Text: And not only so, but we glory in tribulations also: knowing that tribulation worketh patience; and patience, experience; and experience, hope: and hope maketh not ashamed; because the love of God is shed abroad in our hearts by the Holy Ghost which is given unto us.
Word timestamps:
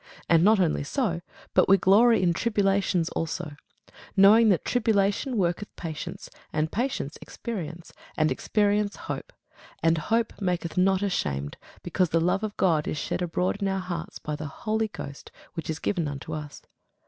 And 0.27 0.43
not 0.43 0.59
only 0.59 0.83
so, 0.83 1.21
but 1.53 1.69
we 1.69 1.77
glory 1.77 2.23
in 2.23 2.33
tribulations 2.33 3.09
also: 3.09 3.55
knowing 4.17 4.49
that 4.49 4.65
tribulation 4.65 5.37
worketh 5.37 5.75
patience; 5.75 6.27
and 6.51 6.71
patience, 6.71 7.19
experience; 7.21 7.93
and 8.17 8.31
experience, 8.31 8.95
hope: 8.95 9.31
and 9.83 9.99
hope 9.99 10.33
maketh 10.41 10.75
not 10.75 11.03
ashamed; 11.03 11.55
because 11.83 12.09
the 12.09 12.19
love 12.19 12.41
of 12.43 12.57
God 12.57 12.87
is 12.87 12.97
shed 12.97 13.21
abroad 13.21 13.57
in 13.61 13.67
our 13.67 13.77
hearts 13.77 14.17
by 14.17 14.35
the 14.35 14.47
Holy 14.47 14.87
Ghost 14.87 15.29
which 15.53 15.69
is 15.69 15.77
given 15.77 16.07
unto 16.07 16.33
us. 16.33 16.63